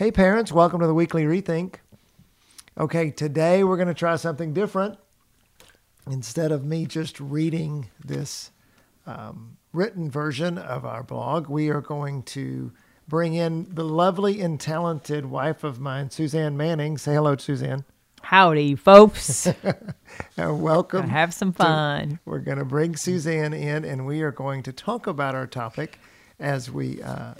[0.00, 1.74] Hey, parents, welcome to the weekly rethink.
[2.78, 4.96] Okay, today we're going to try something different.
[6.10, 8.50] Instead of me just reading this
[9.06, 12.72] um, written version of our blog, we are going to
[13.08, 16.96] bring in the lovely and talented wife of mine, Suzanne Manning.
[16.96, 17.84] Say hello, Suzanne.
[18.22, 19.48] Howdy, folks.
[20.38, 21.00] And welcome.
[21.00, 22.20] Gonna have some to- fun.
[22.24, 25.98] we're going to bring Suzanne in, and we are going to talk about our topic
[26.38, 27.34] as we, uh, uh,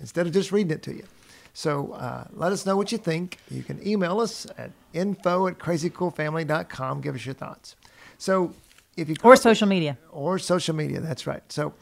[0.00, 1.04] instead of just reading it to you.
[1.52, 3.38] So uh, let us know what you think.
[3.50, 7.00] You can email us at info at crazycoolfamily.com.
[7.00, 7.76] Give us your thoughts.
[8.18, 8.54] So
[8.96, 9.98] if you Or social media.
[10.10, 11.42] or social media, that's right.
[11.50, 11.72] So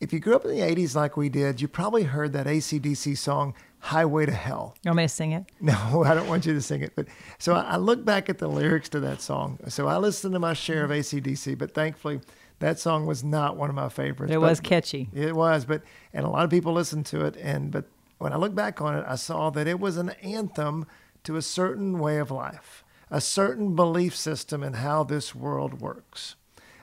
[0.00, 3.16] if you grew up in the 80s like we did, you probably heard that ACDC
[3.16, 4.74] song, Highway to Hell.
[4.84, 5.44] You want me to sing it?
[5.60, 6.92] No, I don't want you to sing it.
[6.94, 7.06] But
[7.38, 9.58] so I, I look back at the lyrics to that song.
[9.68, 12.20] So I listened to my share of ACDC, but thankfully
[12.60, 14.32] that song was not one of my favorites.
[14.32, 15.08] It was catchy.
[15.12, 17.36] It was, but and a lot of people listened to it.
[17.36, 17.86] And but
[18.22, 20.86] when I look back on it, I saw that it was an anthem
[21.24, 26.36] to a certain way of life, a certain belief system in how this world works.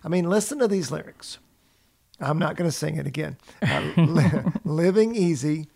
[0.04, 1.38] I mean, listen to these lyrics.
[2.20, 3.38] I'm not going to sing it again.
[3.62, 5.68] Uh, li- living easy,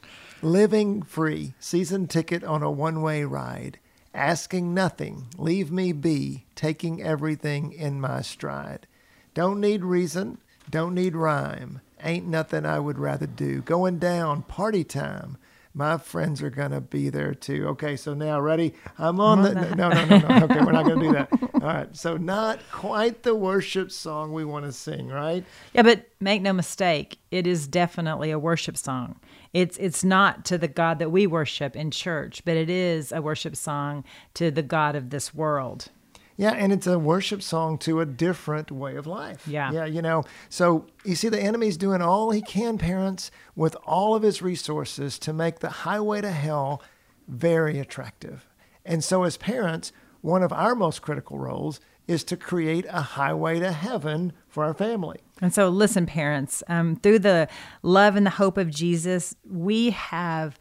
[0.42, 3.80] living free, season ticket on a one way ride,
[4.14, 8.86] asking nothing, leave me be, taking everything in my stride.
[9.34, 13.62] Don't need reason, don't need rhyme, ain't nothing I would rather do.
[13.62, 15.38] Going down, party time.
[15.76, 17.68] My friends are gonna be there too.
[17.70, 18.74] Okay, so now ready?
[19.00, 20.46] I'm on the no, no, no, no.
[20.46, 21.30] Okay, we're not gonna do that.
[21.56, 25.44] All right, so not quite the worship song we want to sing, right?
[25.74, 29.20] Yeah, but make no mistake, it is definitely a worship song.
[29.52, 33.22] It's it's not to the God that we worship in church, but it is a
[33.22, 34.04] worship song
[34.36, 35.90] to the God of this world.
[36.38, 39.48] Yeah, and it's a worship song to a different way of life.
[39.48, 39.72] Yeah.
[39.72, 40.24] Yeah, you know.
[40.50, 45.20] So you see, the enemy's doing all he can, parents, with all of his resources
[45.20, 46.82] to make the highway to hell
[47.28, 48.48] very attractive.
[48.86, 53.60] And so, as parents, one of our most critical roles is to create a highway
[53.60, 55.20] to heaven for our family.
[55.42, 57.48] And so, listen, parents, um, through the
[57.82, 60.60] love and the hope of Jesus, we have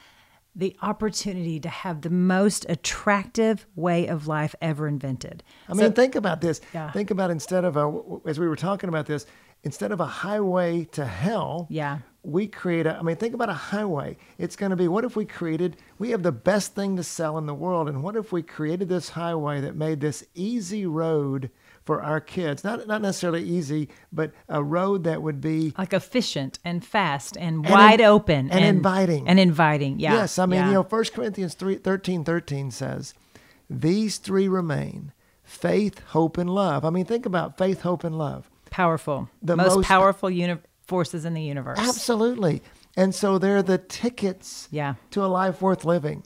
[0.54, 5.42] the opportunity to have the most attractive way of life ever invented.
[5.68, 6.60] I mean, think about this.
[6.74, 6.90] Yeah.
[6.90, 7.90] Think about instead of a,
[8.26, 9.24] as we were talking about this,
[9.62, 11.98] instead of a highway to hell, Yeah.
[12.24, 14.16] We create a, I mean, think about a highway.
[14.38, 17.36] It's going to be, what if we created, we have the best thing to sell
[17.36, 17.88] in the world.
[17.88, 21.50] And what if we created this highway that made this easy road
[21.84, 22.62] for our kids?
[22.62, 27.64] Not, not necessarily easy, but a road that would be, Like efficient and fast and,
[27.66, 29.26] And wide in- open and inviting.
[29.26, 29.98] And inviting.
[29.98, 30.14] Yeah.
[30.14, 30.66] yes, I mean, yeah.
[30.68, 33.14] you know, 1 Corinthians 3, 13, 13 says,
[33.68, 35.10] these three remain
[35.42, 36.84] faith, hope, and love.
[36.84, 38.48] I mean, think about faith, hope, and love.
[38.70, 39.28] powerful.
[39.42, 41.78] the most, most- powerful uni- forces in the universe.
[41.78, 42.62] Absolutely.
[42.96, 44.94] And so they're the tickets Yeah.
[45.12, 46.22] to a life worth living.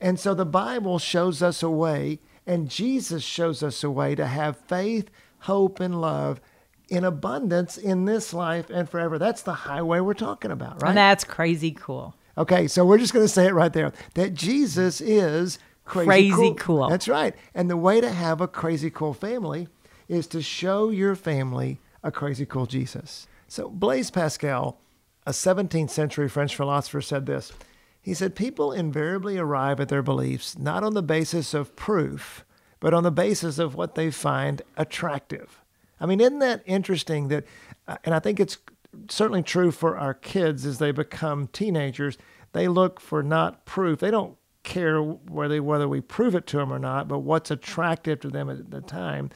[0.00, 4.26] And so the Bible shows us a way, and Jesus shows us a way to
[4.26, 6.40] have faith, hope, and love
[6.88, 9.18] in abundance in this life and forever.
[9.18, 10.90] That's the highway we're talking about, right?
[10.90, 12.14] And that's crazy cool.
[12.36, 16.54] Okay, so we're just going to say it right there that Jesus is crazy, Crazy
[16.58, 16.88] cool.
[16.88, 17.34] That's right.
[17.54, 19.68] And the way to have a crazy cool family
[20.08, 23.26] is to show your family a crazy cool Jesus.
[23.48, 24.80] So Blaise Pascal,
[25.26, 27.52] a 17th century French philosopher, said this.
[28.00, 32.44] He said, People invariably arrive at their beliefs not on the basis of proof,
[32.80, 35.62] but on the basis of what they find attractive.
[36.00, 37.44] I mean, isn't that interesting that,
[37.88, 38.58] uh, and I think it's
[39.08, 42.18] certainly true for our kids as they become teenagers,
[42.52, 44.00] they look for not proof.
[44.00, 48.20] They don't care whether, whether we prove it to them or not, but what's attractive
[48.20, 49.30] to them at the time.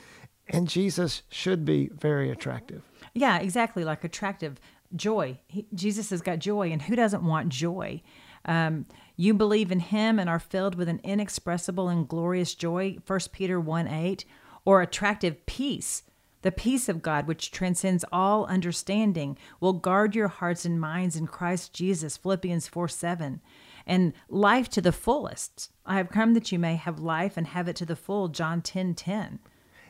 [0.51, 2.83] And Jesus should be very attractive.
[3.15, 3.85] Yeah, exactly.
[3.85, 4.61] Like attractive
[4.95, 5.39] joy.
[5.47, 8.03] He, Jesus has got joy, and who doesn't want joy?
[8.45, 8.87] Um,
[9.17, 12.99] you believe in Him and are filled with an inexpressible and glorious joy.
[13.07, 14.25] 1 Peter 1 8.
[14.65, 16.03] Or attractive peace.
[16.43, 21.27] The peace of God, which transcends all understanding, will guard your hearts and minds in
[21.27, 22.17] Christ Jesus.
[22.17, 23.41] Philippians 4 7.
[23.87, 25.71] And life to the fullest.
[25.85, 28.29] I have come that you may have life and have it to the full.
[28.29, 29.41] John ten ten.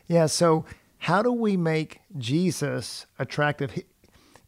[0.08, 0.64] Yeah, so
[0.98, 3.72] how do we make Jesus attractive?
[3.72, 3.84] He-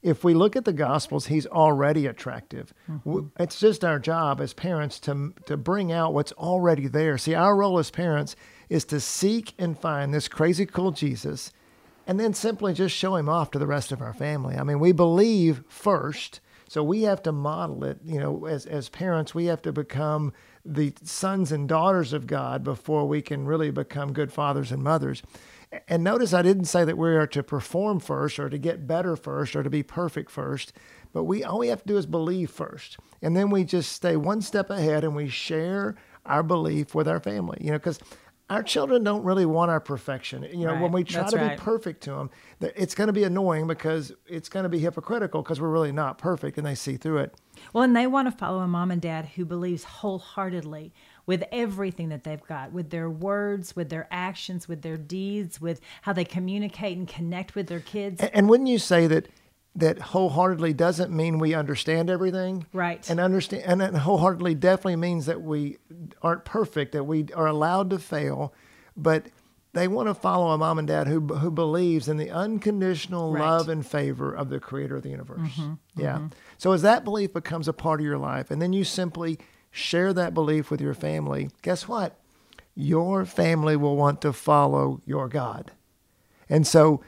[0.03, 2.73] If we look at the Gospels, he's already attractive.
[2.91, 3.11] Mm-hmm.
[3.11, 7.19] W It's just our job as parents to, to bring out what's already there.
[7.19, 8.35] See, our role as parents
[8.71, 11.53] is to seek and find this crazy cool Jesus
[12.07, 14.57] and then simply just show him off to the rest of our family.
[14.57, 17.99] I mean, we believe first, so we have to model it.
[18.03, 20.33] You know, as, as parents, we have to become
[20.65, 25.23] the sons and daughters of God before we can really become good fathers and mothers.
[25.89, 29.17] And notice I didn't say that we are to perform first or to get better
[29.17, 30.73] first or to be perfect first,
[31.13, 32.99] but we all we have to do is believe first.
[33.23, 35.97] And then we just stay one step ahead and we share
[36.27, 37.59] our belief with our family.
[37.61, 38.01] You know, because
[38.51, 40.43] our children don't really want our perfection.
[40.43, 40.83] You know, Right.
[40.83, 41.57] when we try That's to right.
[41.57, 42.31] be perfect to them,
[42.61, 46.19] it's going to be annoying because it's going to be hypocritical because we're really not
[46.19, 47.35] perfect and they see through it.
[47.73, 50.93] Well, and they want to follow a mom and dad who believes wholeheartedly
[51.27, 55.81] with everything that they've got, with their words, with their actions, with their deeds, with
[56.03, 58.21] how they communicate and connect with their kids.
[58.21, 59.29] And, and wouldn't you say that
[59.77, 62.67] that wholeheartedly doesn't mean we understand everything?
[62.73, 63.09] Right.
[63.09, 65.79] And understand and wholeheartedly definitely means that we
[66.23, 68.53] aren't perfect, that we are allowed to fail,
[68.97, 69.27] but
[69.73, 73.41] they want to follow a mom and dad who who believes in the unconditional Right.
[73.49, 75.51] love and favor of the creator of the universe.
[75.53, 75.75] Mm-hmm.
[75.97, 76.17] Yeah.
[76.17, 76.27] Mm-hmm.
[76.59, 79.39] So as that belief becomes a part of your life and then you simply
[79.71, 82.19] share that belief with your family, guess what?
[82.75, 85.71] Your family will want to follow your God.
[86.49, 87.01] And so,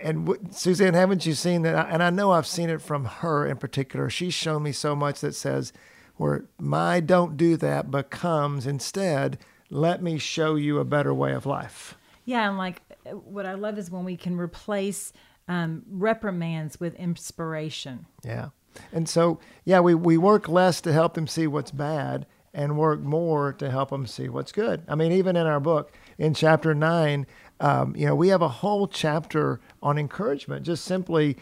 [0.00, 1.88] and w- Suzanne, haven't you seen that?
[1.90, 4.10] And I know I've seen it from her in particular.
[4.10, 5.72] She's shown me so much that says,
[6.16, 9.38] where my don't do that becomes instead,
[9.70, 11.96] let me show you a better way of life.
[12.24, 15.12] Yeah, and like what I love is when we can replace
[15.48, 18.06] um, reprimands with inspiration.
[18.24, 18.48] Yeah.
[18.92, 23.00] And so, yeah, we, we work less to help them see what's bad and work
[23.00, 24.82] more to help them see what's good.
[24.88, 27.26] I mean, even in our book, in chapter nine,
[27.60, 31.36] um, you know, we have a whole chapter on encouragement, just simply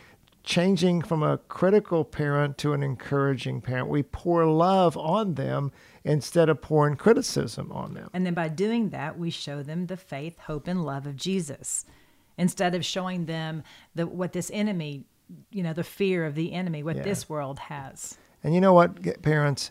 [0.44, 3.88] changing from a critical parent to an encouraging parent.
[3.88, 5.72] We pour love on them
[6.04, 8.10] instead of pouring criticism on them.
[8.12, 11.86] And then by doing that, we show them the faith, hope, and love of Jesus
[12.36, 13.62] instead of showing them
[13.94, 15.04] the, what this enemy,
[15.50, 17.02] you know, the fear of the enemy, what Yeah.
[17.04, 18.18] this world has.
[18.42, 19.70] And you know what, parents?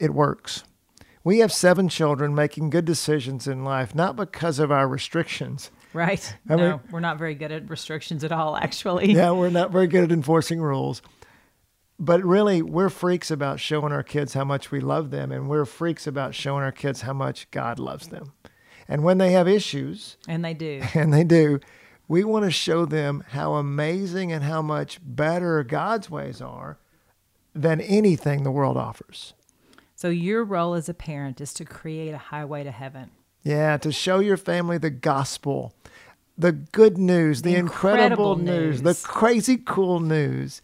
[0.00, 0.64] It works.
[1.26, 5.72] We have seven children making good decisions in life, not because of our restrictions.
[5.92, 6.36] Right?
[6.48, 9.12] I no, mean- we're not very good at restrictions at all, actually.
[9.12, 11.02] yeah, we're not very good at enforcing rules.
[11.98, 15.64] But really, we're freaks about showing our kids how much we love them, and we're
[15.64, 18.32] freaks about showing our kids how much God loves them.
[18.86, 20.80] And when they have issues, And they do.
[20.94, 21.58] and they do,
[22.06, 26.78] we want to show them how amazing and how much better God's ways are
[27.52, 29.34] than anything the world offers.
[29.96, 33.10] So your role as a parent is to create a highway to heaven.
[33.42, 35.72] Yeah, to show your family the gospel,
[36.36, 40.60] the good news, the, The incredible, incredible news, the crazy cool news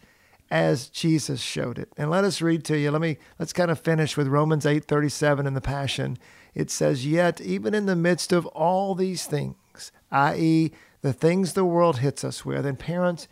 [0.51, 1.89] as Jesus showed it.
[1.97, 2.91] And let us read to you.
[2.91, 6.19] Let me let's kind of finish with Romans 8:37 in the Passion.
[6.53, 10.71] It says, "Yet even in the midst of all these things, i.e.,
[11.01, 13.27] the things the world hits us with, and parents,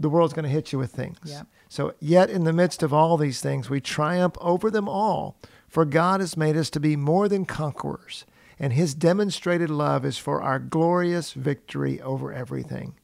[0.00, 1.18] the world's going to hit you with things.
[1.24, 1.46] Yep.
[1.68, 5.36] So, yet in the midst of all these things, we triumph over them all,
[5.68, 8.24] for God has made us to be more than conquerors,
[8.58, 12.94] and his demonstrated love is for our glorious victory over everything.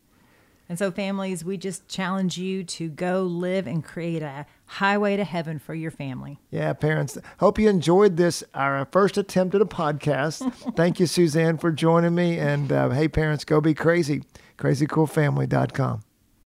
[0.68, 5.22] And so, families, we just challenge you to go live and create a highway to
[5.22, 6.40] heaven for your family.
[6.50, 10.52] Yeah, parents, hope you enjoyed this, our first attempt at a podcast.
[10.76, 12.38] Thank you, Suzanne, for joining me.
[12.38, 14.24] And uh, hey, parents, go be crazy.
[14.58, 16.02] CrazyCoolFamily.com.